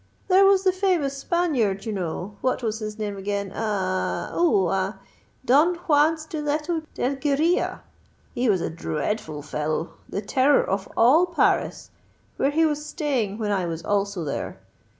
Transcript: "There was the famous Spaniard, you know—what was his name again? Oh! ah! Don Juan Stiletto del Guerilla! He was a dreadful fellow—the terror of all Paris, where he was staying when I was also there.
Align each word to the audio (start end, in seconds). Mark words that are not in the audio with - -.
"There 0.29 0.47
was 0.47 0.63
the 0.63 0.71
famous 0.71 1.15
Spaniard, 1.15 1.85
you 1.85 1.91
know—what 1.93 2.63
was 2.63 2.79
his 2.79 2.97
name 2.97 3.17
again? 3.17 3.51
Oh! 3.53 4.67
ah! 4.71 4.97
Don 5.45 5.75
Juan 5.75 6.17
Stiletto 6.17 6.81
del 6.95 7.17
Guerilla! 7.17 7.83
He 8.33 8.49
was 8.49 8.61
a 8.61 8.71
dreadful 8.71 9.43
fellow—the 9.43 10.21
terror 10.23 10.63
of 10.63 10.89
all 10.97 11.27
Paris, 11.27 11.91
where 12.37 12.49
he 12.49 12.65
was 12.65 12.83
staying 12.83 13.37
when 13.37 13.51
I 13.51 13.67
was 13.67 13.85
also 13.85 14.23
there. 14.23 14.59